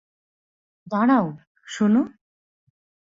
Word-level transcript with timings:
দাঁড়াও, 0.87 1.25
শোনো? 1.67 2.01